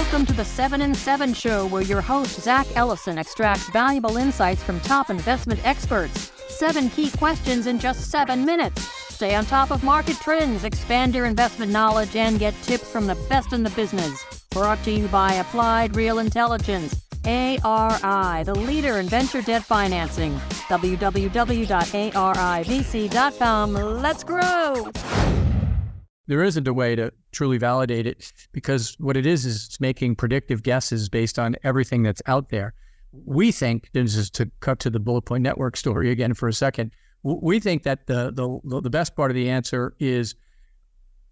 [0.00, 4.62] Welcome to the 7 in 7 show, where your host, Zack Ellison, extracts valuable insights
[4.62, 6.32] from top investment experts.
[6.48, 8.80] Seven key questions in just seven minutes.
[9.14, 13.14] Stay on top of market trends, expand your investment knowledge, and get tips from the
[13.28, 14.24] best in the business.
[14.48, 17.04] Brought to you by Applied Real Intelligence.
[17.26, 20.32] ARI, the leader in venture debt financing.
[20.70, 21.32] www.arivc.com.
[23.74, 24.90] Let's grow!
[26.26, 30.16] There isn't a way to truly validate it because what it is is it's making
[30.16, 32.74] predictive guesses based on everything that's out there.
[33.12, 36.52] We think, this is to cut to the bullet point network story again for a
[36.52, 36.92] second.
[37.22, 40.34] We think that the the the best part of the answer is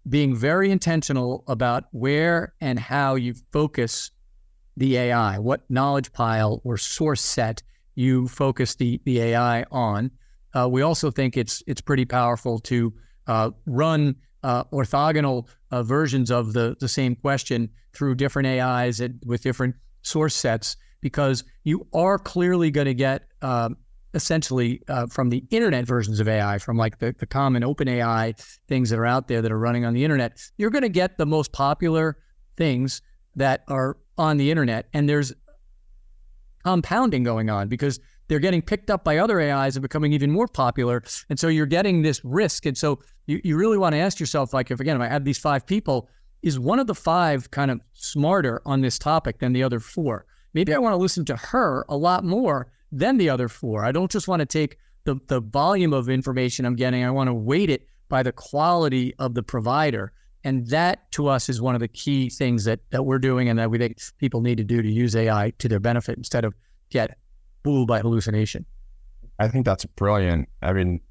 [0.07, 4.11] being very intentional about where and how you focus
[4.77, 7.61] the AI, what knowledge pile or source set
[7.95, 10.09] you focus the, the AI on.
[10.53, 12.93] Uh, we also think it's it's pretty powerful to
[13.65, 19.41] run uh, orthogonal uh, versions of the, the same question through different AIs at, with
[19.41, 23.77] different source sets because you are clearly going to get um,
[24.13, 28.33] essentially uh, from the internet versions of AI, from like the, the common open AI
[28.67, 31.17] things that are out there that are running on the internet, you're going to get
[31.17, 32.17] the most popular
[32.57, 33.01] things
[33.35, 34.87] that are on the internet.
[34.93, 35.33] And there's
[36.63, 40.47] compounding going on because they're getting picked up by other AIs and becoming even more
[40.47, 41.03] popular.
[41.29, 42.65] And so you're getting this risk.
[42.65, 45.25] And so you, you really want to ask yourself, like, if again, if I have
[45.25, 46.07] these five people,
[46.41, 50.25] is one of the five kind of smarter on this topic than the other four?
[50.53, 53.83] Maybe I want to listen to her a lot more than the other four.
[53.83, 57.27] I don't just want to take the, the volume of information I'm getting, I want
[57.27, 60.13] to weight it by the quality of the provider.
[60.43, 63.59] And that to us is one of the key things that, that we're doing and
[63.59, 66.53] that we think people need to do to use AI to their benefit instead of
[66.89, 67.17] get
[67.63, 68.65] fooled by hallucination.
[69.39, 70.49] I think that's brilliant.
[70.61, 71.01] I mean,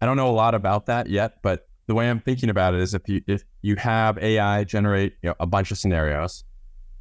[0.00, 2.80] I don't know a lot about that yet, but the way I'm thinking about it
[2.80, 6.44] is if you if you have AI generate you know, a bunch of scenarios,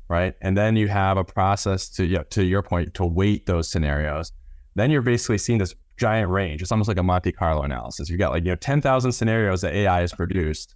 [0.08, 3.46] right, and then you have a process to you know, to your point to weight
[3.46, 4.32] those scenarios,
[4.76, 6.62] then you're basically seeing this giant range.
[6.62, 8.10] It's almost like a Monte Carlo analysis.
[8.10, 10.76] You've got like you know ten thousand scenarios that AI has produced,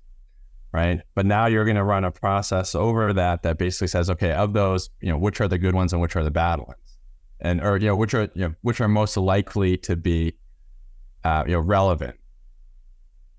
[0.71, 1.01] right?
[1.15, 4.53] But now you're going to run a process over that that basically says, okay, of
[4.53, 6.97] those, you know, which are the good ones and which are the bad ones,
[7.39, 10.33] and or you know which are you know which are most likely to be,
[11.23, 12.15] uh, you know, relevant.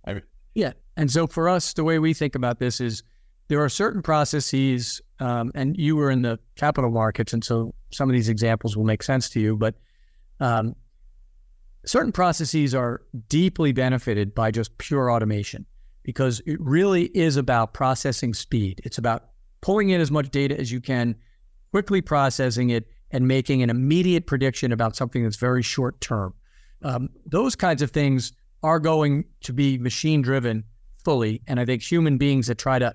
[0.04, 0.22] I mean,
[0.54, 3.02] yeah, and so for us, the way we think about this is
[3.48, 8.08] there are certain processes, um, and you were in the capital markets, and so some
[8.08, 9.74] of these examples will make sense to you, but
[10.40, 10.74] um,
[11.84, 15.66] certain processes are deeply benefited by just pure automation
[16.08, 18.80] because it really is about processing speed.
[18.82, 19.28] It's about
[19.60, 21.14] pulling in as much data as you can,
[21.70, 26.32] quickly processing it, and making an immediate prediction about something that's very short term.
[26.80, 28.32] Um, those kinds of things
[28.62, 30.64] are going to be machine driven
[31.04, 31.42] fully.
[31.46, 32.94] And I think human beings that try to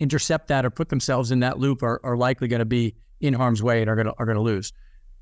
[0.00, 3.32] intercept that or put themselves in that loop are, are likely going to be in
[3.32, 4.72] harm's way and are going are going to lose.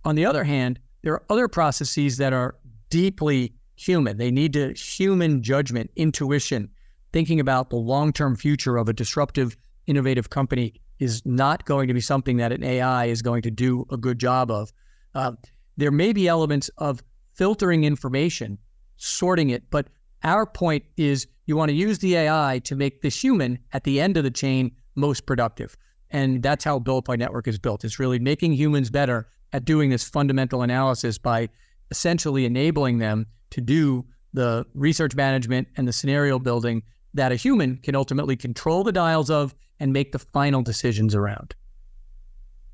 [0.06, 2.56] On the other hand, there are other processes that are
[2.88, 4.16] deeply human.
[4.16, 6.70] They need to human judgment, intuition,
[7.12, 11.94] thinking about the long term future of a disruptive, innovative company is not going to
[11.94, 14.72] be something that an AI is going to do a good job of.
[15.14, 15.32] Uh,
[15.76, 17.02] there may be elements of
[17.34, 18.58] filtering information,
[18.96, 19.88] sorting it, but
[20.24, 24.00] our point is you want to use the AI to make the human at the
[24.00, 25.76] end of the chain most productive.
[26.10, 27.84] And that's how Bullet Point Network is built.
[27.84, 31.48] It's really making humans better at doing this fundamental analysis by
[31.90, 36.82] essentially enabling them to do the research management and the scenario building
[37.14, 41.54] that a human can ultimately control the dials of and make the final decisions around.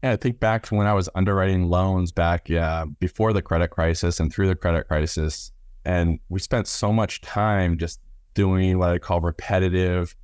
[0.03, 3.69] Yeah, I think back to when I was underwriting loans back yeah, before the credit
[3.69, 5.51] crisis and through the credit crisis.
[5.85, 8.01] And we spent so much time just
[8.35, 10.15] doing what I call repetitive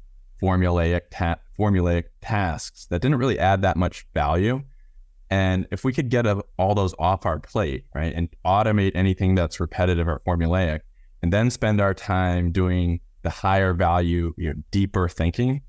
[0.42, 4.62] formulaic ta- formulaic tasks that didn't really add that much value.
[5.30, 9.34] And if we could get a, all those off our plate, right, and automate anything
[9.34, 10.80] that's repetitive or formulaic,
[11.22, 15.62] and then spend our time doing the higher value, you know, deeper thinking,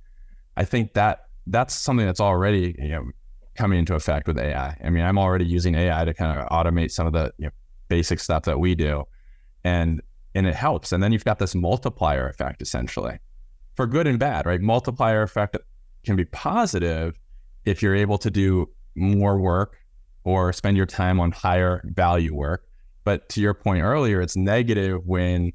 [0.57, 3.09] I think that that's something that's already you know
[3.55, 4.77] coming into effect with AI.
[4.83, 7.51] I mean, I'm already using AI to kind of automate some of the you know,
[7.89, 9.03] basic stuff that we do,
[9.63, 10.01] and
[10.35, 10.91] and it helps.
[10.91, 13.19] And then you've got this multiplier effect essentially,
[13.75, 14.61] for good and bad, right?
[14.61, 15.57] Multiplier effect
[16.03, 17.19] can be positive
[17.65, 19.77] if you're able to do more work
[20.23, 22.65] or spend your time on higher value work.
[23.03, 25.53] But to your point earlier, it's negative when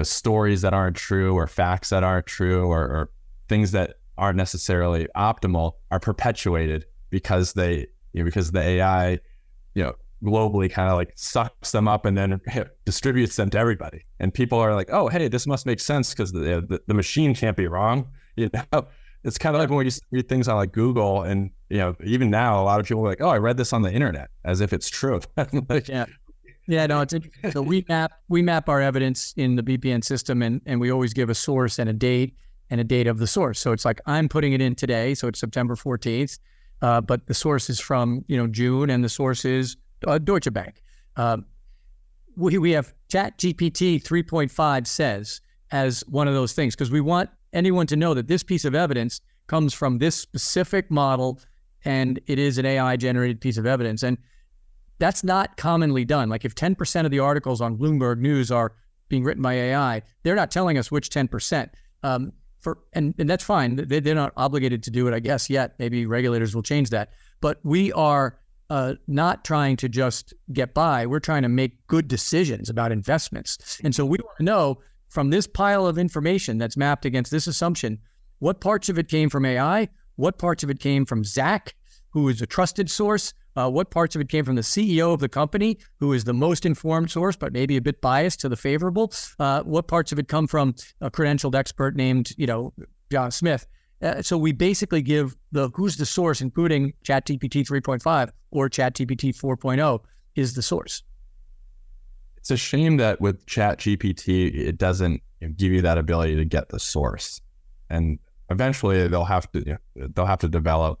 [0.00, 3.10] know, stories that aren't true or facts that aren't true or, or
[3.48, 9.18] things that aren't necessarily optimal are perpetuated because they you know, because the AI
[9.74, 9.94] you know
[10.24, 12.40] globally kind of like sucks them up and then
[12.84, 14.04] distributes them to everybody.
[14.18, 17.34] And people are like, oh, hey, this must make sense because the, the, the machine
[17.34, 18.08] can't be wrong.
[18.38, 18.86] You know,
[19.24, 22.28] it's kind of like when we read things on like Google, and you know, even
[22.28, 24.60] now, a lot of people are like, "Oh, I read this on the internet," as
[24.60, 25.22] if it's true.
[25.70, 26.04] like, yeah,
[26.66, 27.52] yeah, no, it's interesting.
[27.52, 31.12] So we map we map our evidence in the BPN system, and and we always
[31.12, 32.34] give a source and a date
[32.70, 33.60] and a date of the source.
[33.60, 36.38] So it's like I'm putting it in today, so it's September 14th,
[36.82, 39.76] uh, but the source is from you know June, and the source is
[40.06, 40.82] uh, Deutsche Bank.
[41.16, 41.38] Uh,
[42.36, 45.40] we we have Chat GPT 3.5 says
[45.70, 48.74] as one of those things because we want anyone to know that this piece of
[48.74, 51.40] evidence comes from this specific model
[51.84, 54.02] and it is an AI generated piece of evidence.
[54.02, 54.18] And
[54.98, 56.28] that's not commonly done.
[56.28, 58.72] Like if 10% of the articles on Bloomberg News are
[59.08, 61.70] being written by AI, they're not telling us which 10%.
[62.02, 63.76] Um, for and, and that's fine.
[63.76, 65.74] They, they're not obligated to do it, I guess, yet.
[65.78, 67.10] Maybe regulators will change that.
[67.40, 68.38] But we are
[68.70, 71.06] uh, not trying to just get by.
[71.06, 73.80] We're trying to make good decisions about investments.
[73.84, 77.46] And so we want to know from this pile of information that's mapped against this
[77.46, 77.98] assumption,
[78.40, 81.74] what parts of it came from AI, what parts of it came from Zack,
[82.16, 85.20] who is a trusted source, uh, what parts of it came from the CEO of
[85.20, 88.56] the company, who is the most informed source, but maybe a bit biased to the
[88.56, 89.12] favorable.
[89.38, 92.72] Uh, what parts of it come from a credentialed expert named, you know,
[93.12, 93.66] John Smith.
[94.00, 100.00] Uh, so we basically give the who's the source, including ChatGPT 3.5 or ChatGPT 4.0
[100.36, 101.02] is the source.
[102.38, 105.20] It's a shame that with Chat GPT, it doesn't
[105.56, 107.42] give you that ability to get the source.
[107.90, 110.98] And eventually they'll have to you know, they'll have to develop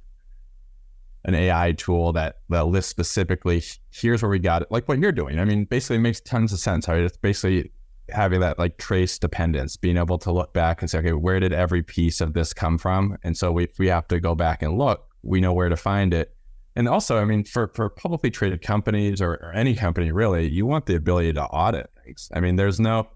[1.26, 5.12] an AI tool that that lists specifically here's where we got it, like what you're
[5.12, 5.38] doing.
[5.38, 6.88] I mean, basically it makes tons of sense.
[6.88, 7.02] Right?
[7.02, 7.70] It's basically
[8.08, 11.52] having that like trace dependence, being able to look back and say, okay, where did
[11.52, 13.18] every piece of this come from?
[13.22, 16.14] And so we, we have to go back and look, we know where to find
[16.14, 16.34] it.
[16.76, 20.66] And also, I mean, for, for publicly traded companies or, or any company really, you
[20.66, 22.30] want the ability to audit things.
[22.34, 23.08] I mean, there's no,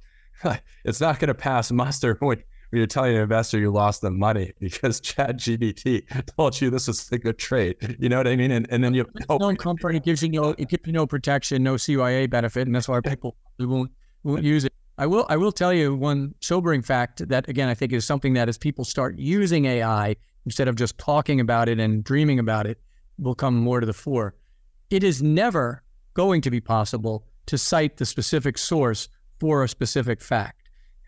[0.85, 4.53] it's not going to pass muster when, you're telling an investor you lost the money
[4.61, 6.05] because Chat GPT
[6.37, 7.97] told you this is a good trade.
[7.99, 8.51] You know what I mean?
[8.51, 11.75] And, and then you no company gives you no it gives you no protection, no
[11.75, 13.91] CYA benefit, and that's why people won't
[14.23, 14.73] won't use it.
[14.99, 18.35] I will I will tell you one sobering fact that again I think is something
[18.35, 22.67] that as people start using AI instead of just talking about it and dreaming about
[22.67, 22.81] it,
[23.19, 24.35] will come more to the fore.
[24.91, 25.83] It is never
[26.15, 29.09] going to be possible to cite the specific source
[29.39, 30.60] for a specific fact.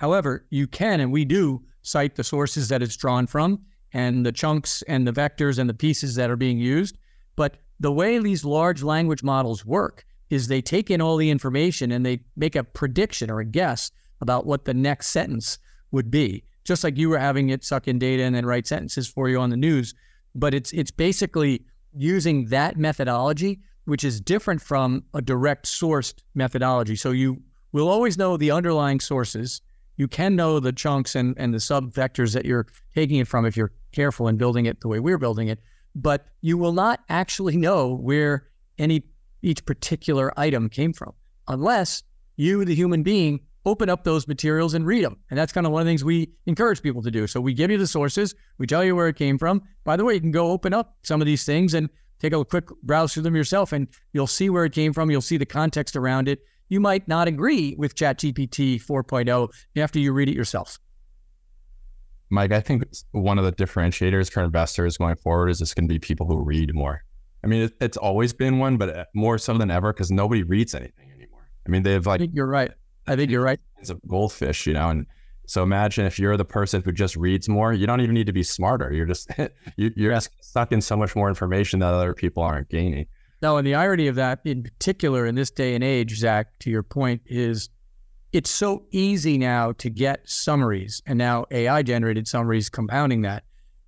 [0.02, 3.60] However, you can, and we do, cite the sources that it's drawn from
[3.92, 6.98] and the chunks and the vectors and the pieces that are being used.
[7.36, 11.92] But the way these large language models work is they take in all the information
[11.92, 15.60] and they make a prediction or a guess about what the next sentence
[15.92, 16.42] would be.
[16.64, 19.38] Just like you were having it suck in data and then write sentences for you
[19.38, 19.94] on the news.
[20.34, 21.64] But it's it's basically
[21.96, 26.96] using that methodology, which is different from a direct sourced methodology.
[26.96, 29.60] So you will always know the underlying sources.
[29.96, 33.44] You can know the chunks and, and the sub vectors that you're taking it from
[33.44, 35.60] if you're careful in building it the way we're building it,
[35.94, 38.48] but you will not actually know where
[38.78, 39.02] any
[39.42, 41.12] each particular item came from
[41.48, 42.02] unless
[42.36, 45.16] you, the human being, open up those materials and read them.
[45.30, 47.26] And that's kind of one of the things we encourage people to do.
[47.26, 49.62] So we give you the sources, we tell you where it came from.
[49.84, 51.88] By the way, you can go open up some of these things and
[52.18, 55.10] take a quick browse through them yourself, and you'll see where it came from.
[55.10, 56.40] You'll see the context around it.
[56.72, 60.78] You might not agree with ChatGPT 4.0 after you read it yourself.
[62.30, 65.92] Mike, I think one of the differentiators for investors going forward is just going to
[65.92, 67.04] be people who read more.
[67.44, 70.74] I mean, it's always been one, but uh, more so than ever because nobody reads
[70.74, 71.46] anything anymore.
[71.66, 72.22] I mean, they've like.
[72.32, 72.70] you're right.
[73.06, 73.60] I think you're right.
[73.76, 75.04] It's a goldfish, you know, and
[75.46, 78.32] so imagine if you're the person who just reads more, you don't even need to
[78.32, 78.90] be smarter.
[78.90, 79.30] You're just
[79.76, 83.04] you, are just sucking so much more information that other people aren't gaining.
[83.42, 86.70] No, and the irony of that, in particular, in this day and age, Zack, to
[86.70, 87.68] your point, is
[88.32, 93.42] it's so easy now to get summaries, and now AI generated summaries compounding that.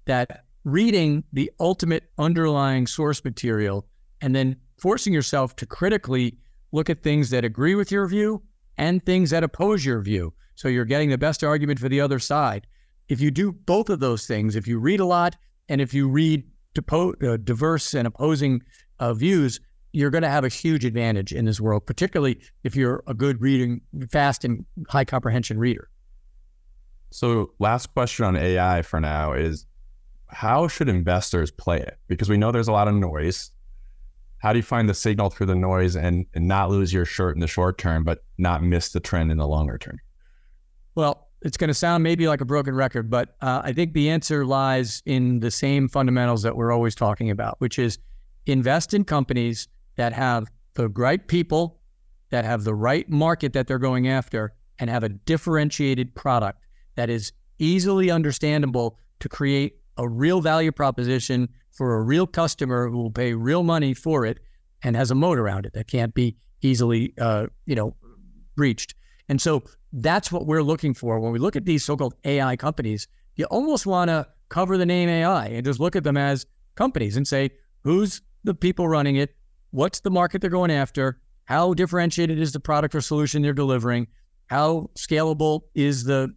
[0.06, 3.86] That reading the ultimate underlying source material
[4.20, 6.36] and then forcing yourself to critically
[6.72, 8.42] look at things that agree with your view
[8.76, 10.34] and things that oppose your view.
[10.56, 12.66] So you're getting the best argument for the other side.
[13.08, 15.36] If you do both of those things, if you read a lot
[15.68, 16.44] and if you read
[16.76, 18.62] uh, diverse and opposing
[19.12, 19.60] views,
[19.92, 23.40] you're going to have a huge advantage in this world, particularly if you're a good
[23.40, 23.80] reading,
[24.10, 25.90] fast and high comprehension reader.
[27.10, 29.66] So, last question on AI for now is
[30.28, 31.98] how should investors play it?
[32.08, 33.52] Because we know there's a lot of noise
[34.44, 37.34] how do you find the signal through the noise and, and not lose your shirt
[37.34, 39.98] in the short term, but not miss the trend in the longer term?
[40.94, 44.10] Well, it's going to sound maybe like a broken record, but uh, I think the
[44.10, 47.98] answer lies in the same fundamentals that we're always talking about, which is
[48.46, 51.80] invest in companies that have the right people,
[52.30, 57.08] that have the right market that they're going after, and have a differentiated product that
[57.08, 63.10] is easily understandable to create a real value proposition for a real customer who will
[63.10, 64.38] pay real money for it
[64.82, 67.94] and has a moat around it that can't be easily, uh, you know,
[68.56, 68.94] breached.
[69.28, 73.06] And so that's what we're looking for when we look at these so-called AI companies.
[73.36, 77.16] You almost want to cover the name AI and just look at them as companies
[77.16, 77.50] and say,
[77.82, 79.34] who's the people running it?
[79.70, 81.20] What's the market they're going after?
[81.46, 84.06] How differentiated is the product or solution they're delivering?
[84.46, 86.32] How scalable is the,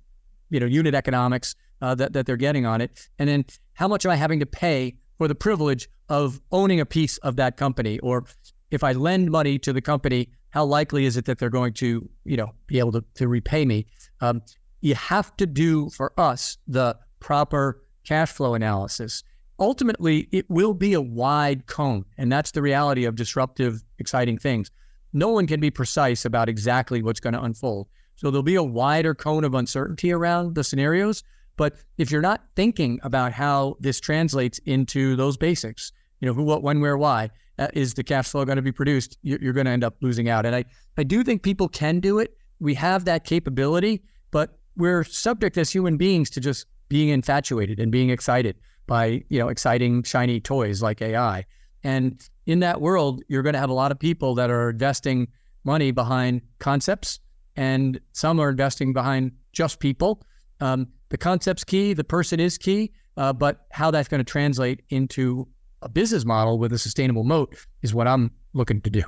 [0.50, 3.08] you know, unit economics uh, that that they're getting on it?
[3.20, 6.86] And then how much am I having to pay for the privilege of owning a
[6.86, 8.00] piece of that company?
[8.00, 8.26] Or
[8.72, 12.10] if I lend money to the company, how likely is it that they're going to,
[12.24, 13.86] you know, be able to, to repay me?
[14.22, 14.42] Um,
[14.82, 19.24] you have to do for us the proper cash flow analysis.
[19.60, 24.70] Ultimately, it will be a wide cone, and that's the reality of disruptive, exciting things.
[25.14, 27.88] No one can be precise about exactly what's going to unfold.
[28.16, 31.24] So there'll be a wider cone of uncertainty around the scenarios.
[31.56, 36.44] But if you're not thinking about how this translates into those basics, you know, who,
[36.44, 39.18] what, when, where, why, uh, is the cash flow going to be produced?
[39.24, 40.46] You're, you're going to end up losing out.
[40.46, 40.66] And I,
[40.98, 42.38] I do think people can do it.
[42.60, 47.92] We have that capability, but we're subject as human beings to just being infatuated and
[47.92, 48.56] being excited
[48.88, 51.46] by, you know, exciting, shiny toys like AI.
[51.84, 55.28] And in that world, you're going to have a lot of people that are investing
[55.64, 57.20] money behind concepts,
[57.56, 60.24] and some are investing behind just people.
[60.62, 64.84] Um, the concept's key, the person is key, uh, but how that's going to translate
[64.90, 65.48] into
[65.82, 69.04] a business model with a sustainable moat is what I'm looking to do.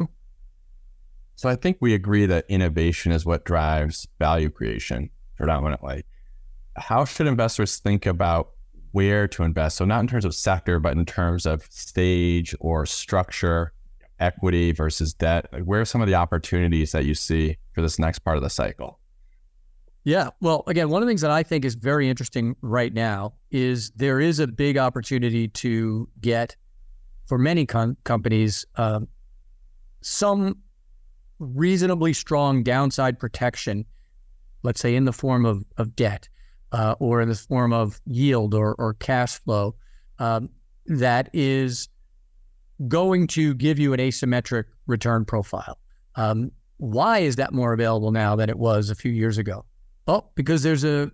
[1.35, 6.03] So I think we agree that innovation is what drives value creation predominantly.
[6.75, 8.51] How should investors think about
[8.91, 9.77] where to invest?
[9.77, 13.73] So not in terms of sector, but in terms of stage or structure,
[14.19, 15.47] equity versus debt.
[15.65, 18.49] where are some of the opportunities that you see for this next part of the
[18.49, 18.99] cycle?
[20.03, 20.29] Yeah.
[20.41, 23.91] Well, again, one of the things that I think is very interesting right now is
[23.91, 26.55] there is a big opportunity to get,
[27.27, 29.07] for many com- companies, um,
[30.01, 30.57] some
[31.39, 33.85] reasonably strong downside protection,
[34.63, 36.27] let's say in the form of, of debt
[36.71, 39.75] uh, or in the form of yield or, or cash flow,
[40.19, 40.49] um,
[40.85, 41.89] that is
[42.87, 45.77] going to give you an asymmetric return profile.
[46.15, 49.65] Um, why is that more available now than it was a few years ago?
[50.07, 51.11] Well, because there's a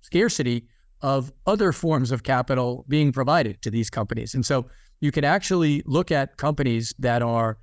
[0.00, 0.68] scarcity
[1.00, 4.34] of other forms of capital being provided to these companies.
[4.34, 4.66] And so
[5.00, 7.58] you can actually look at companies that are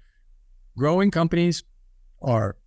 [0.77, 1.63] growing companies
[2.17, 2.57] or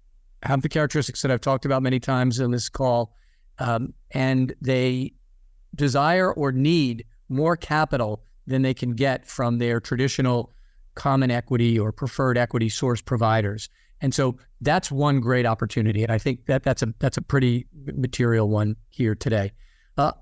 [0.42, 3.14] have the characteristics that I've talked about many times in this call,
[3.62, 5.12] um, and they
[5.74, 10.50] desire or need more capital than they can get from their traditional
[10.94, 13.70] common equity or preferred equity source providers.
[14.00, 17.66] And so that's one great opportunity, and I think that that's a that's a pretty
[17.94, 19.52] material one here today.
[19.96, 20.12] Uh,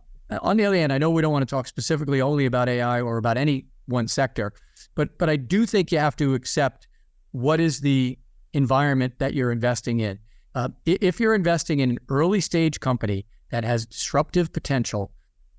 [0.43, 3.01] on the other hand, I know we don't want to talk specifically only about AI
[3.01, 4.53] or about any one sector,
[4.95, 6.89] but but I do think you have to accept
[7.33, 8.19] what is the
[8.53, 10.19] environment that you're investing in.
[10.55, 15.13] Uh, if you're investing in an early stage company that has disruptive potential,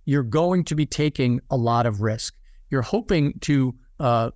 [0.05, 2.35] you're going to be taking a lot of risk.
[2.69, 4.31] You're hoping to uh,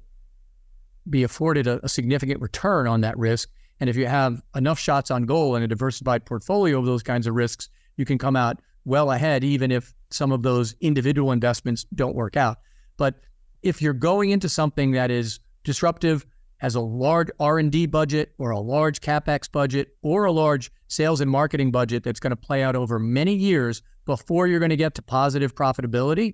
[1.10, 5.12] be afforded a, a significant return on that risk and if you have enough shots
[5.12, 8.62] on goal and a diversified portfolio of those kinds of risks, you can come out
[8.86, 12.58] well ahead, even if some of those individual investments don't work out.
[12.98, 13.16] But
[13.64, 16.26] if you're going into something that is disruptive,
[16.66, 21.30] has a large R&D budget or a large capex budget or a large sales and
[21.30, 24.96] marketing budget that's going to play out over many years before you're going to get
[24.96, 26.34] to positive profitability,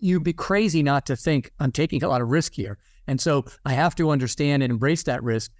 [0.00, 2.78] you'd be crazy not to think I'm taking a lot of risk here.
[3.06, 5.52] And so I have to understand and embrace that risk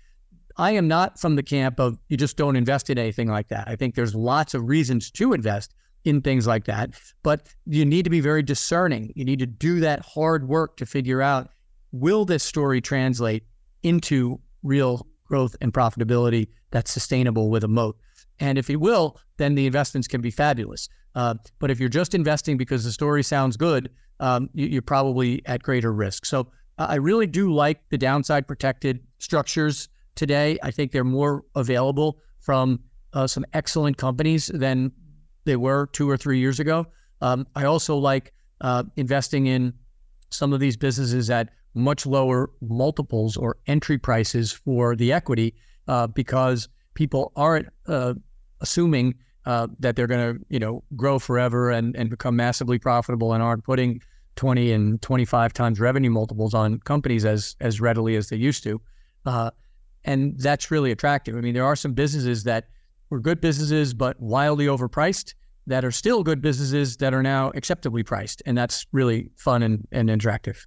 [0.56, 3.68] I am not from the camp of you just don't invest in anything like that.
[3.68, 5.72] I think there's lots of reasons to invest
[6.04, 6.90] in things like that,
[7.22, 9.12] but you need to be very discerning.
[9.14, 11.50] You need to do that hard work to figure out
[11.92, 13.44] will this story translate
[13.84, 17.96] into real growth and profitability that's sustainable with a moat.
[18.40, 20.88] And if it will, then the investments can be fabulous.
[21.14, 25.44] Uh, but if you're just investing because the story sounds good, um, you, are probably
[25.46, 26.26] at greater risk.
[26.26, 26.48] So
[26.78, 30.58] uh, I really do like the downside protected structures today.
[30.62, 32.80] I think they're more available from
[33.12, 34.90] uh, some excellent companies than
[35.44, 36.86] they were two or three years ago.
[37.20, 39.72] Um, I also like uh, investing in
[40.30, 45.54] some of these businesses at much lower multiples or entry prices for the equity
[45.88, 48.14] uh, because people aren't uh,
[48.60, 49.14] assuming
[49.46, 53.42] uh, that they're going to you know grow forever and, and become massively profitable and
[53.42, 54.00] aren't putting
[54.36, 58.80] 20 and 25 times revenue multiples on companies as as readily as they used to.
[59.26, 59.50] Uh,
[60.04, 61.36] and that's really attractive.
[61.36, 62.68] I mean, there are some businesses that
[63.10, 65.34] were good businesses, but wildly overpriced.
[65.66, 68.42] that are still good businesses that are now acceptably priced.
[68.44, 70.66] And that's really fun and, and interactive.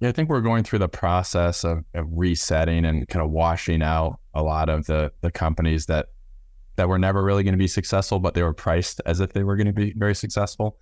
[0.00, 3.82] Yeah, I think we're going through the process of, of resetting and kind of washing
[3.82, 6.08] out a lot of the the companies that
[6.76, 9.42] that were never really going to be successful, but they were priced as if they
[9.42, 10.78] were going to be very successful.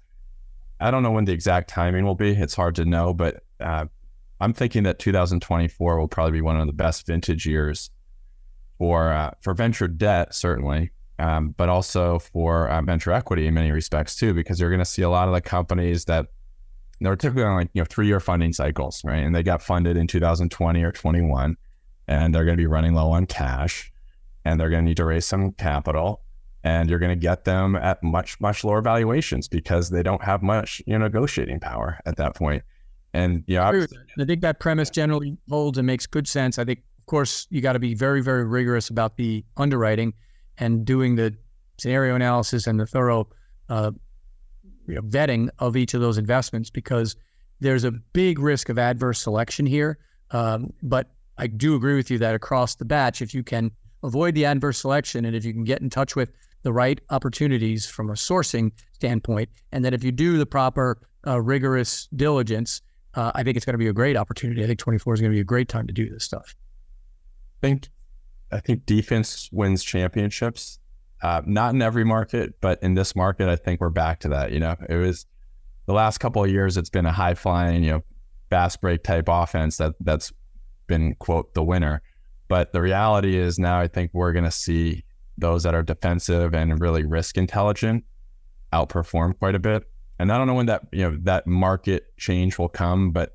[0.81, 2.33] I don't know when the exact timing will be.
[2.33, 3.87] It's hard to know, but uh,
[4.41, 7.91] I'm thinking that 2024 will probably be one of the best vintage years
[8.79, 10.91] for uh, for venture debt, certainly,
[11.21, 14.85] um, but also for uh, venture equity in many respects too, because you're going to
[14.85, 16.27] see a lot of the companies that
[17.01, 19.19] they're typically on like you know three year funding cycles, right?
[19.19, 21.57] And they got funded in 2020 or 21,
[22.09, 23.93] and they're going to be running low on cash,
[24.45, 26.23] and they're going to need to raise some capital,
[26.63, 30.43] and you're going to get them at much much lower valuations because they don't have
[30.43, 32.63] much you know negotiating power at that point.
[33.13, 33.87] And yeah, you know,
[34.21, 36.59] I think that premise generally holds and makes good sense.
[36.59, 40.15] I think, of course, you got to be very very rigorous about the underwriting
[40.59, 41.35] and doing the
[41.79, 43.29] scenario analysis and the thorough
[43.69, 43.91] uh,
[44.87, 47.17] you know, vetting of each of those investments because
[47.61, 49.99] there's a big risk of adverse selection here.
[50.31, 53.71] Um, but I do agree with you that across the batch, if you can
[54.03, 57.87] avoid the adverse selection and if you can get in touch with the right opportunities
[57.87, 62.81] from a sourcing standpoint, and that if you do the proper uh, rigorous diligence,
[63.15, 64.63] uh, I think it's going to be a great opportunity.
[64.65, 66.55] I think 24 is going to be a great time to do this stuff.
[67.63, 67.89] I think
[68.53, 70.79] I think defense wins championships.
[71.25, 74.53] Uh, not in every market, but in this market, I think we're back to that.
[74.53, 75.25] You know, it was
[75.87, 76.77] the last couple of years.
[76.77, 78.05] It's been a high flying, you know,
[78.51, 80.35] fast break type offense that that's
[80.87, 82.03] been quote the winner.
[82.49, 85.03] But the reality is now, I think we're going to see
[85.39, 88.05] those that are defensive and really risk intelligent
[88.75, 89.85] outperform quite a bit.
[90.19, 93.35] And I don't know when that you know that market change will come, but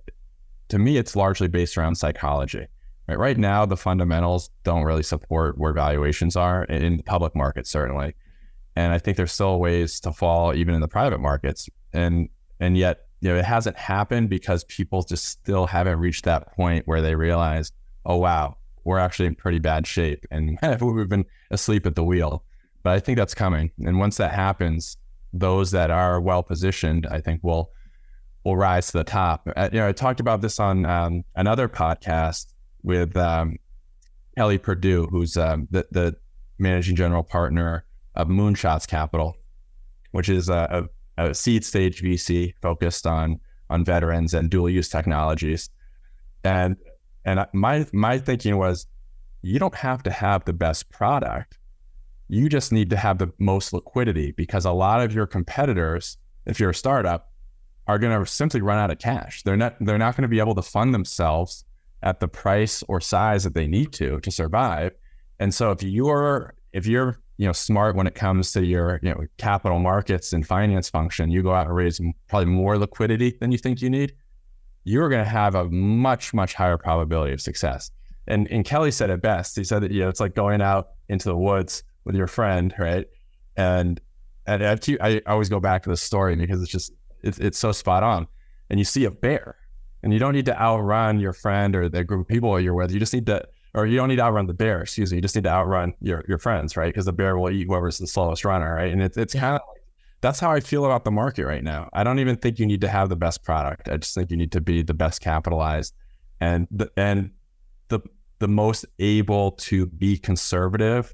[0.68, 2.68] to me, it's largely based around psychology.
[3.10, 7.68] Right, right now, the fundamentals don't really support where valuations are in the public markets,
[7.72, 8.14] certainly.
[8.76, 11.68] And I think there's still ways to fall even in the private markets.
[11.92, 16.56] And and yet, you know, it hasn't happened because people just still haven't reached that
[16.56, 17.72] point where they realize,
[18.06, 22.44] oh wow, we're actually in pretty bad shape and we've been asleep at the wheel.
[22.84, 23.72] But I think that's coming.
[23.84, 24.98] And once that happens,
[25.34, 27.72] those that are well positioned, I think will
[28.44, 29.50] will rise to the top.
[29.58, 33.58] Uh, you know, I talked about this on um, another podcast with um,
[34.38, 36.16] Kelly Perdue, who's um, the, the,
[36.62, 39.38] managing general partner of Moonshots Capital,
[40.12, 43.40] which is a, a, a, seed stage VC focused on
[43.70, 45.70] on veterans and dual use technologies.
[46.44, 46.76] And
[47.24, 48.88] and my my thinking was,
[49.42, 51.58] you don't have to have the best product.
[52.28, 56.60] You just need to have the most liquidity because a lot of your competitors, if
[56.60, 57.32] you're a startup,
[57.88, 59.44] are going to simply run out of cash.
[59.44, 61.64] They're not they're not going to be able to fund themselves
[62.04, 64.92] at the price or size that they need to to survive.
[65.40, 69.10] And so if you're if you're you know smart when it comes to your you
[69.10, 73.52] know capital markets and finance function, you go out and raise probably more liquidity than
[73.52, 74.14] you think you need.
[74.84, 77.92] You're going to have a much much higher probability of success.
[78.28, 79.56] And and Kelly said it best.
[79.56, 82.74] He said that you know it's like going out into the woods with your friend,
[82.78, 83.06] right?
[83.56, 84.00] And
[84.46, 87.72] and I, I always go back to the story because it's just it's, it's so
[87.72, 88.28] spot on.
[88.70, 89.58] And you see a bear,
[90.04, 92.92] and you don't need to outrun your friend or the group of people you're with.
[92.92, 94.82] You just need to, or you don't need to outrun the bear.
[94.82, 95.18] Excuse me.
[95.18, 96.94] You just need to outrun your your friends, right?
[96.94, 98.92] Because the bear will eat whoever's the slowest runner, right?
[98.92, 99.84] And it's it's kind of like
[100.22, 101.90] that's how I feel about the market right now.
[101.94, 103.88] I don't even think you need to have the best product.
[103.88, 105.94] I just think you need to be the best capitalized
[106.42, 107.32] and the and
[107.90, 108.00] the
[108.40, 111.14] the most able to be conservative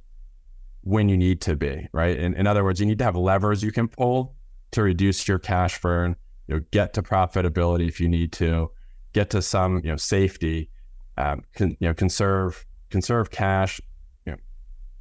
[0.82, 2.17] when you need to be, right?
[2.17, 4.36] In, in other words, you need to have levers you can pull
[4.71, 6.15] to reduce your cash burn,
[6.48, 8.69] you know, get to profitability if you need to,
[9.15, 10.69] get to some you know safety,
[11.17, 13.82] um, con, you know conserve conserve cash,
[14.25, 14.38] you know,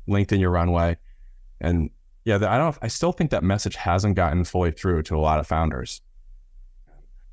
[0.06, 0.96] lengthen your runway,
[1.60, 1.90] and
[2.24, 2.78] yeah, I don't.
[2.80, 6.00] I still think that message hasn't gotten fully through to a lot of founders.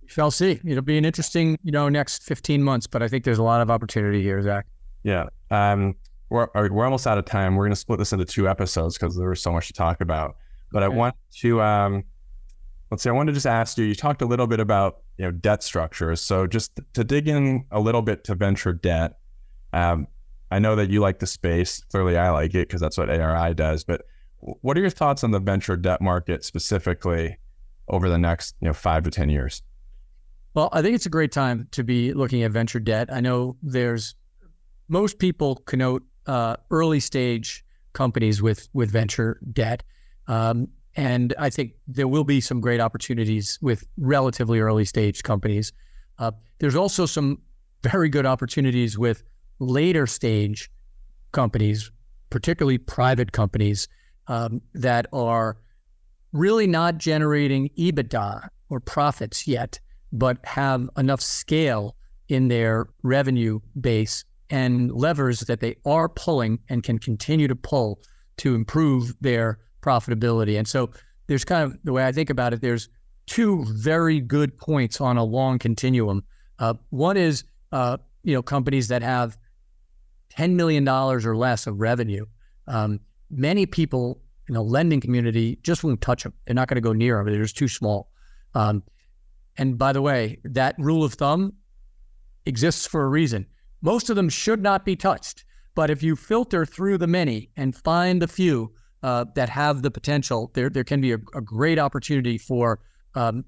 [0.07, 0.59] Shall see.
[0.65, 3.61] It'll be an interesting, you know, next 15 months, but I think there's a lot
[3.61, 4.65] of opportunity here, Zack.
[5.03, 5.27] Yeah.
[5.51, 5.95] Um,
[6.29, 7.55] we're, we're almost out of time.
[7.55, 10.01] We're going to split this into two episodes because there was so much to talk
[10.01, 10.35] about.
[10.73, 10.93] But okay.
[10.93, 12.03] I want to um,
[12.91, 15.25] let's see, I wanted to just ask you, you talked a little bit about, you
[15.25, 16.19] know, debt structures.
[16.19, 19.17] So just to dig in a little bit to venture debt,
[19.71, 20.07] um,
[20.51, 21.81] I know that you like the space.
[21.85, 23.85] Clearly I like it because that's what ARI does.
[23.85, 24.03] But
[24.39, 27.37] what are your thoughts on the venture debt market specifically
[27.87, 29.63] over the next, you know, five to 10 years?
[30.53, 33.11] Well, I think it's a great time to be looking at venture debt.
[33.11, 34.15] I know there's
[34.89, 39.83] most people connote uh, early stage companies with with venture debt.
[40.27, 45.71] Um, and I think there will be some great opportunities with relatively early stage companies.
[46.19, 47.41] Uh, there's also some
[47.83, 49.23] very good opportunities with
[49.59, 50.69] later stage
[51.31, 51.91] companies,
[52.29, 53.87] particularly private companies
[54.27, 55.57] um, that are
[56.33, 59.79] really not generating EBITDA or profits yet,
[60.11, 61.95] but have enough scale
[62.27, 68.01] in their revenue base and levers that they are pulling and can continue to pull
[68.37, 70.57] to improve their profitability.
[70.57, 70.91] And so
[71.27, 72.89] there's kind of the way I think about it, there's
[73.27, 76.23] two very good points on a long continuum.
[76.59, 79.37] Uh, one is, uh, you know, companies that have
[80.37, 82.25] $10 million or less of revenue.
[82.67, 86.33] Um, many people in the lending community just won't touch them.
[86.45, 87.31] They're not going to go near them.
[87.31, 88.11] They're just too small.
[88.53, 88.83] Um,
[89.57, 91.53] and by the way, that rule of thumb
[92.45, 93.45] exists for a reason.
[93.81, 95.45] Most of them should not be touched.
[95.73, 99.91] But if you filter through the many and find the few uh, that have the
[99.91, 102.79] potential, there, there can be a, a great opportunity for
[103.15, 103.43] um,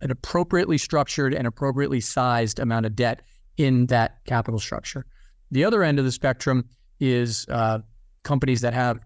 [0.00, 3.22] an appropriately structured and appropriately sized amount of debt
[3.56, 5.06] in that capital structure.
[5.50, 6.68] The other end of the spectrum
[7.00, 7.80] is uh,
[8.22, 9.00] companies that have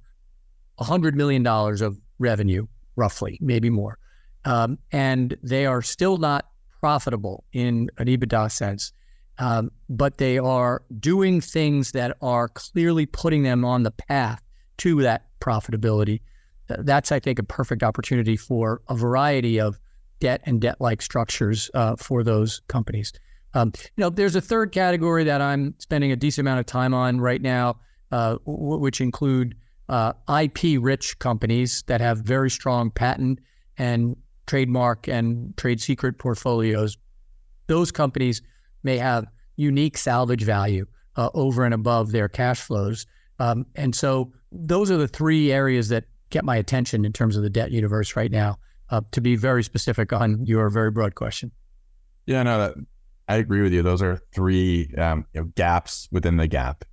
[0.80, 3.98] $100 million of revenue, roughly, maybe more.
[4.44, 6.46] Um, and they are still not
[6.80, 8.92] profitable in an EBITDA sense,
[9.38, 14.42] um, but they are doing things that are clearly putting them on the path
[14.78, 16.20] to that profitability.
[16.68, 19.78] That's, I think, a perfect opportunity for a variety of
[20.20, 23.12] debt and debt like structures uh, for those companies.
[23.54, 26.92] Um, you know, there's a third category that I'm spending a decent amount of time
[26.92, 27.78] on right now,
[28.10, 29.54] uh, w- which include
[29.88, 33.38] uh, IP rich companies that have very strong patent
[33.78, 36.96] and trademark and trade secret portfolios.
[37.66, 38.42] Those companies
[38.82, 40.86] may have unique salvage value
[41.16, 43.06] uh, over and above their cash flows.
[43.38, 47.42] Um, and so those are the three areas that get my attention in terms of
[47.42, 48.58] the debt universe right now,
[48.90, 51.50] uh, to be very specific on your very broad question.
[52.26, 52.74] Yeah, no, that,
[53.28, 53.82] I agree with you.
[53.82, 56.84] Those are three um, you know, gaps within the gap.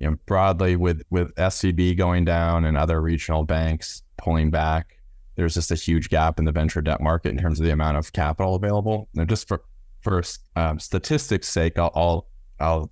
[0.00, 4.98] You know, broadly with with SVB going down and other regional banks pulling back,
[5.36, 7.96] there's just a huge gap in the venture debt market in terms of the amount
[7.96, 9.08] of capital available.
[9.16, 9.62] And just for
[10.02, 10.22] for
[10.54, 12.28] um, statistics' sake, I'll I'll,
[12.60, 12.90] I'll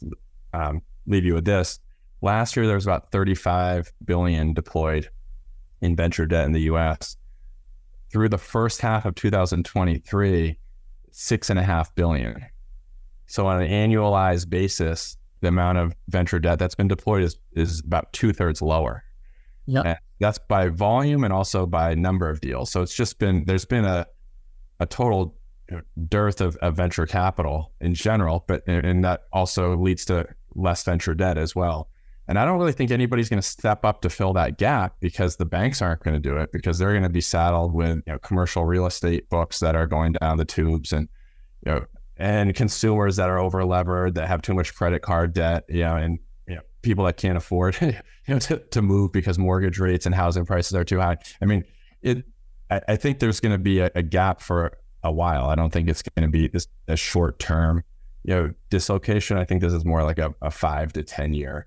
[0.54, 1.78] um, leave you with this.
[2.24, 5.10] Last year, there was about 35 billion deployed
[5.82, 7.18] in venture debt in the U.S.
[8.10, 10.58] Through the first half of 2023,
[11.10, 12.42] six and a half billion.
[13.26, 17.80] So on an annualized basis, the amount of venture debt that's been deployed is is
[17.80, 19.04] about two thirds lower.
[19.66, 22.72] Yeah, that's by volume and also by number of deals.
[22.72, 24.06] So it's just been there's been a
[24.80, 25.36] a total
[26.08, 31.12] dearth of, of venture capital in general, but and that also leads to less venture
[31.12, 31.90] debt as well.
[32.26, 35.36] And I don't really think anybody's going to step up to fill that gap because
[35.36, 38.12] the banks aren't going to do it because they're going to be saddled with you
[38.12, 41.08] know, commercial real estate books that are going down the tubes and
[41.66, 41.84] you know
[42.16, 45.96] and consumers that are over levered that have too much credit card debt, you know,
[45.96, 47.94] and you know, people that can't afford you
[48.28, 51.16] know to, to move because mortgage rates and housing prices are too high.
[51.42, 51.64] I mean,
[52.02, 52.24] it
[52.70, 55.46] I, I think there's going to be a, a, gap for a while.
[55.46, 57.82] I don't think it's going to be this a short term,
[58.22, 59.36] you know, dislocation.
[59.36, 61.66] I think this is more like a, a five to ten year.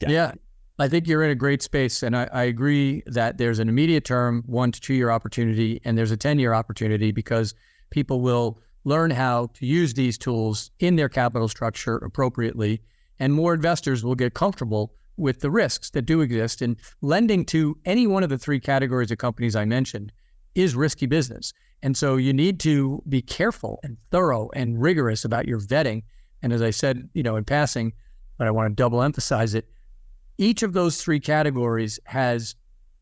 [0.00, 0.10] Gap.
[0.10, 0.32] Yeah.
[0.78, 2.02] I think you're in a great space.
[2.02, 5.96] And I, I, agree that there's an immediate term, one to two year opportunity, and
[5.96, 7.54] there's a 10 year opportunity because
[7.90, 12.80] people will learn how to use these tools in their capital structure appropriately,
[13.18, 16.62] and more investors will get comfortable with the risks that do exist.
[16.62, 20.12] And lending to any one of the three categories of companies I mentioned
[20.54, 21.52] is risky business.
[21.82, 26.02] And so you need to be careful and thorough and rigorous about your vetting.
[26.42, 27.92] And as I said, you know, in passing,
[28.38, 29.68] but I want to double emphasize it,
[30.40, 32.54] each of those three categories has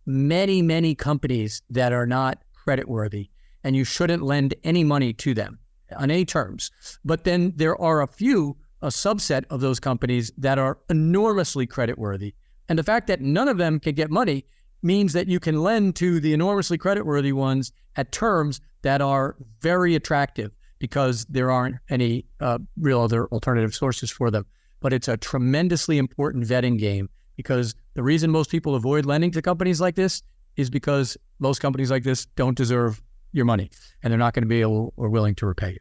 [0.04, 3.28] many, many companies that are not creditworthy,
[3.62, 5.60] and you shouldn't lend any money to them
[5.96, 6.72] on any terms.
[7.04, 12.34] But then there are a few, a subset of those companies that are enormously creditworthy.
[12.68, 14.44] And the fact that none of them can get money
[14.82, 19.94] means that you can lend to the enormously creditworthy ones at terms that are very
[19.94, 24.44] attractive because there aren't any uh, real other alternative sources for them.
[24.80, 29.40] But it's a tremendously important vetting game because the reason most people avoid lending to
[29.40, 30.22] companies like this
[30.56, 33.00] is because most companies like this don't deserve
[33.32, 33.70] your money
[34.02, 35.78] and they're not going to be able or willing to repay you.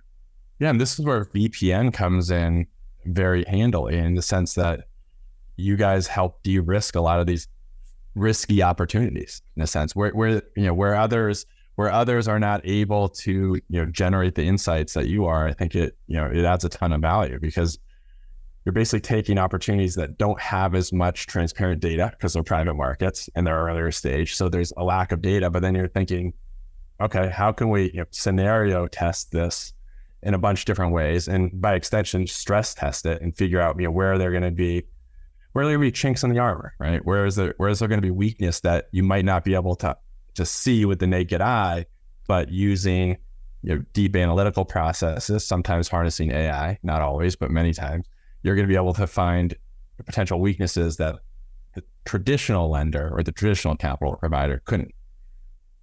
[0.59, 2.67] Yeah, and this is where BPN comes in
[3.05, 4.81] very handily in the sense that
[5.55, 7.47] you guys help de-risk a lot of these
[8.13, 12.61] risky opportunities in a sense where, where you know where others where others are not
[12.63, 16.25] able to you know generate the insights that you are i think it you know
[16.25, 17.77] it adds a ton of value because
[18.67, 23.29] you're basically taking opportunities that don't have as much transparent data because they're private markets
[23.33, 26.33] and they're earlier stage so there's a lack of data but then you're thinking
[26.99, 29.73] okay, how can we you know, scenario test this
[30.23, 33.79] in a bunch of different ways, and by extension, stress test it and figure out
[33.79, 34.83] you know where they're going to be,
[35.53, 37.05] where are there going to be chinks in the armor, right?
[37.05, 39.53] Where is there where is there going to be weakness that you might not be
[39.53, 39.95] able to
[40.35, 41.85] to see with the naked eye,
[42.27, 43.17] but using
[43.63, 48.07] you know, deep analytical processes, sometimes harnessing AI, not always, but many times,
[48.47, 49.53] you're going to be able to find
[50.05, 51.17] potential weaknesses that
[51.75, 54.93] the traditional lender or the traditional capital provider couldn't.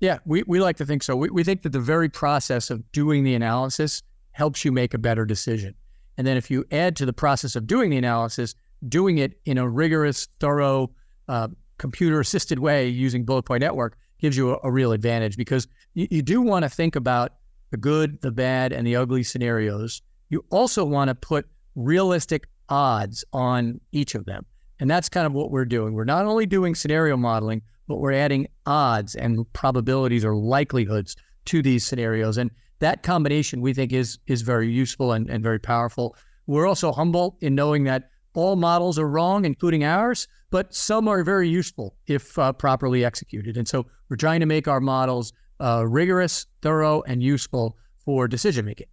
[0.00, 1.14] Yeah, we, we like to think so.
[1.14, 4.98] We, we think that the very process of doing the analysis helps you make a
[4.98, 5.74] better decision.
[6.16, 8.54] And then if you add to the process of doing the analysis,
[8.88, 10.90] doing it in a rigorous, thorough,
[11.28, 15.68] uh, computer assisted way using Bullet Point Network gives you a, a real advantage because
[15.92, 17.34] you, you do want to think about
[17.70, 20.00] the good, the bad, and the ugly scenarios.
[20.30, 24.44] You also want to put realistic odds on each of them.
[24.80, 25.94] And that's kind of what we're doing.
[25.94, 31.62] We're not only doing scenario modeling, but we're adding odds and probabilities or likelihoods to
[31.62, 32.38] these scenarios.
[32.38, 32.50] And
[32.80, 36.16] that combination we think is is very useful and, and very powerful.
[36.46, 41.22] We're also humble in knowing that all models are wrong, including ours, but some are
[41.22, 43.56] very useful if uh, properly executed.
[43.56, 48.64] And so we're trying to make our models uh, rigorous, thorough, and useful for decision
[48.64, 48.88] making.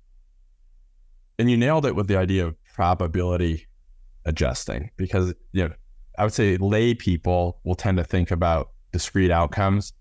[1.40, 3.67] And you nailed it with the idea of probability
[4.26, 5.72] adjusting because you know
[6.17, 9.94] I would say lay people will tend to think about discrete outcomes.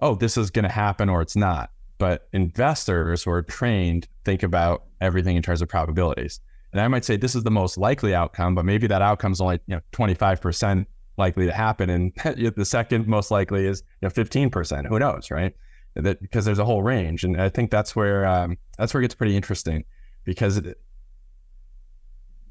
[0.00, 1.70] Oh, this is going to happen or it's not.
[1.98, 6.40] But investors who are trained think about everything in terms of probabilities.
[6.72, 9.40] And I might say this is the most likely outcome, but maybe that outcome is
[9.40, 12.12] only you know 25% likely to happen, and
[12.56, 14.88] the second most likely is you know 15%.
[14.88, 15.54] Who knows, right?
[15.94, 19.04] That because there's a whole range, and I think that's where um, that's where it
[19.04, 19.84] gets pretty interesting
[20.24, 20.60] because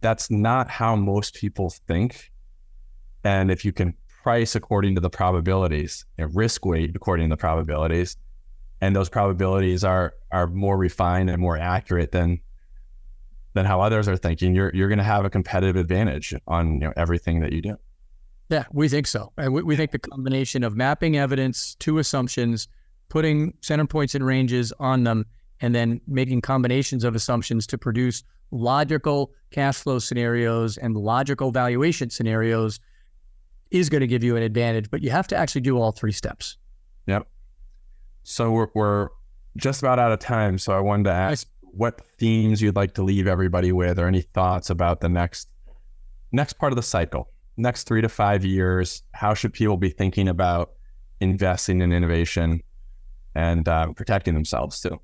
[0.04, 2.32] that's not how most people think.
[3.24, 7.40] And if you can price according to the probabilities, know, risk weight according to the
[7.40, 8.18] probabilities,
[8.82, 12.40] and those probabilities are are more refined and more accurate than
[13.54, 16.80] than how others are thinking, you're you're going to have a competitive advantage on you
[16.82, 17.78] know, everything that you do.
[18.50, 19.32] Yeah, we think so.
[19.38, 22.68] And we, we think the combination of mapping evidence to assumptions,
[23.10, 25.26] putting center points and ranges on them,
[25.64, 28.22] and then making combinations of assumptions to produce
[28.52, 32.82] logical cash flow scenarios and logical valuation scenarios
[33.72, 34.92] is going to give you an advantage.
[34.92, 36.58] But you have to actually do all three steps.
[37.08, 37.28] Yep.
[38.24, 39.08] So we're, we're
[39.56, 40.58] just about out of time.
[40.58, 44.22] So I wanted to ask what themes you'd like to leave everybody with, or any
[44.22, 45.48] thoughts about the next
[46.34, 49.02] next part of the cycle, next three to five years.
[49.14, 50.74] How should people be thinking about
[51.22, 52.62] investing in innovation
[53.34, 55.00] and uh, protecting themselves too?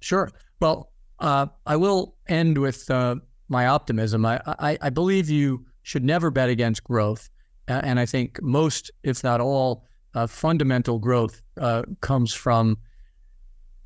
[0.00, 0.30] Sure.
[0.60, 3.16] Well, uh, I will end with uh,
[3.48, 4.24] my optimism.
[4.24, 7.28] I, I, I, believe you should never bet against growth.
[7.68, 9.84] and I think most, if not all,
[10.14, 12.78] uh, fundamental growth uh, comes from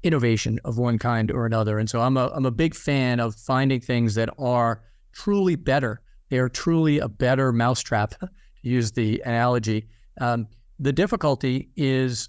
[0.03, 1.79] innovation of one kind or another.
[1.79, 6.01] And so I'm a, I'm a big fan of finding things that are truly better.
[6.31, 8.29] They are truly a better mousetrap, to
[8.63, 9.89] use the analogy.
[10.21, 10.47] Um,
[10.79, 12.29] the difficulty is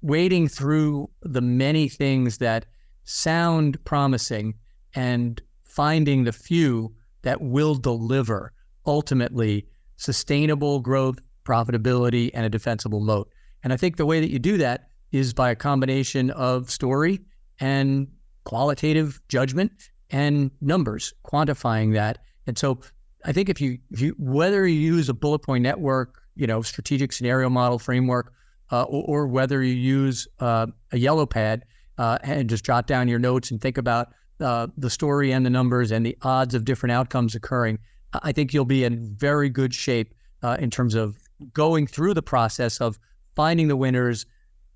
[0.00, 2.66] wading through the many things that
[3.04, 4.54] sound promising
[4.94, 8.52] and finding the few that will deliver
[8.86, 13.30] ultimately sustainable growth, profitability, and a defensible moat.
[13.62, 17.20] And I think the way that you do that is by a combination of story
[17.60, 18.08] and
[18.44, 19.72] qualitative judgment
[20.10, 22.18] and numbers, quantifying that.
[22.46, 22.80] And so
[23.24, 26.62] I think if you, if you whether you use a bullet point network, you know,
[26.62, 28.32] strategic scenario model framework,
[28.70, 31.62] uh, or, or, whether you use uh, a yellow pad
[31.98, 34.08] uh, and just jot down your notes and think about
[34.40, 37.78] uh, the story and the numbers and the odds of different outcomes occurring,
[38.22, 41.16] I think you'll be in very good shape uh, in terms of
[41.52, 42.98] going through the process of
[43.34, 44.26] finding the winners,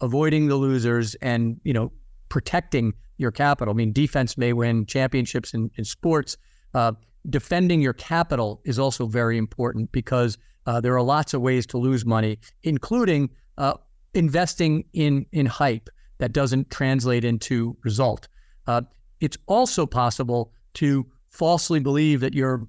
[0.01, 1.93] avoiding the losers, and you know
[2.29, 3.73] protecting your capital.
[3.73, 6.37] I mean, defense may win championships in, in sports.
[6.75, 6.93] Uh,
[7.29, 11.79] defending your capital is also very important because uh, there are lots of ways to
[11.79, 13.75] lose money, including uh,
[14.15, 18.29] investing in in hype that doesn't translate into result.
[18.67, 18.83] Uh,
[19.21, 22.67] it's also possible to falsely believe that you're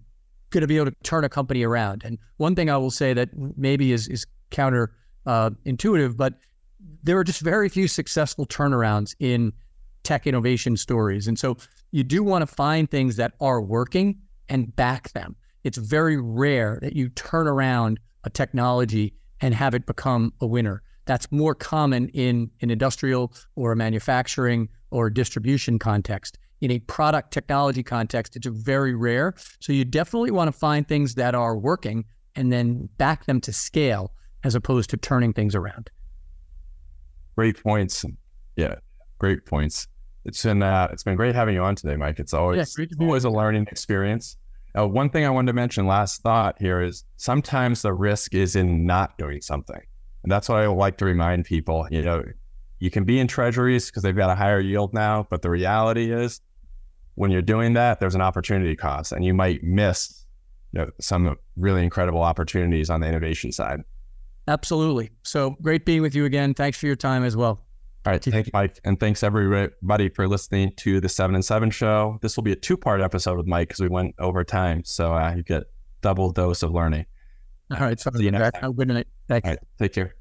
[0.50, 2.04] going to be able to turn a company around.
[2.06, 6.36] And one thing I will say that maybe is is counter uh, intuitive, but
[7.04, 9.52] there are just very few successful turnarounds in
[10.04, 11.28] tech innovation stories.
[11.28, 11.58] And so
[11.92, 15.36] you do want to find things that are working and back them.
[15.64, 20.82] It's very rare that you turn around a technology and have it become a winner.
[21.08, 27.32] That's more common in an industrial or a manufacturing or distribution context in a product
[27.32, 29.34] technology context, it's very rare.
[29.60, 33.54] So you definitely want to find things that are working and then back them to
[33.54, 35.90] scale as opposed to turning things around.
[37.36, 38.06] Great points.
[38.56, 38.76] Yeah,
[39.20, 39.88] great points.
[40.26, 42.20] It's been uh, it's been great having you on today, Mike.
[42.20, 44.38] It's always yeah, always a learning experience.
[44.78, 48.56] Uh, one thing I wanted to mention, last thought here is sometimes the risk is
[48.56, 49.82] in not doing something.
[50.28, 51.88] And that's what I like to remind people.
[51.90, 52.22] You know,
[52.80, 56.12] you can be in treasuries because they've got a higher yield now, but the reality
[56.12, 56.42] is
[57.16, 60.26] when you're doing that, there's an opportunity cost and you might miss
[60.74, 63.80] you know, some really incredible opportunities on the innovation side.
[64.50, 65.12] Absolutely.
[65.24, 66.54] So great being with you again.
[66.54, 67.66] Thanks for your time as well.
[68.06, 68.22] All right.
[68.22, 68.82] Thanks, Mike.
[68.84, 72.20] And thanks everybody for listening to the seven and seven show.
[72.22, 74.84] This will be a two part episode with Mike because we went over time.
[74.84, 75.64] So uh, you get
[76.02, 77.06] double dose of learning.
[77.72, 77.98] All right.
[77.98, 79.08] So you know, good night.
[79.28, 79.48] Thanks.
[79.48, 79.60] Right.
[79.80, 80.17] Take care.